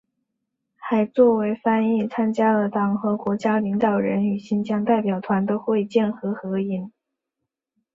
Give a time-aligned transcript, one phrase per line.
[0.77, 6.91] 还作为翻译参加了党和国家领导人与新疆代表团的会见和合影。